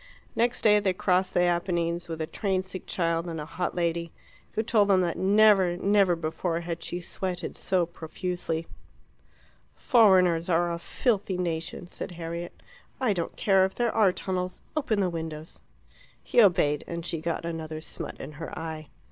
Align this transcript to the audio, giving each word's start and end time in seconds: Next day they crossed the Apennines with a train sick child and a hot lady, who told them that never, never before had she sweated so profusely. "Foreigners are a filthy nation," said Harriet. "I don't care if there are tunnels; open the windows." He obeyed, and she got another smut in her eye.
Next 0.35 0.61
day 0.61 0.79
they 0.79 0.93
crossed 0.93 1.35
the 1.35 1.43
Apennines 1.43 2.09
with 2.09 2.21
a 2.23 2.25
train 2.25 2.63
sick 2.63 2.87
child 2.87 3.27
and 3.27 3.39
a 3.39 3.45
hot 3.45 3.75
lady, 3.75 4.11
who 4.53 4.63
told 4.63 4.87
them 4.87 5.01
that 5.01 5.15
never, 5.15 5.77
never 5.77 6.15
before 6.15 6.61
had 6.61 6.81
she 6.83 6.99
sweated 6.99 7.55
so 7.55 7.85
profusely. 7.85 8.65
"Foreigners 9.75 10.49
are 10.49 10.73
a 10.73 10.79
filthy 10.79 11.37
nation," 11.37 11.85
said 11.85 12.13
Harriet. 12.13 12.63
"I 12.99 13.13
don't 13.13 13.35
care 13.37 13.63
if 13.63 13.75
there 13.75 13.93
are 13.93 14.11
tunnels; 14.11 14.63
open 14.75 15.01
the 15.01 15.09
windows." 15.11 15.61
He 16.23 16.41
obeyed, 16.41 16.83
and 16.87 17.05
she 17.05 17.21
got 17.21 17.45
another 17.45 17.79
smut 17.79 18.19
in 18.19 18.31
her 18.31 18.57
eye. 18.57 18.87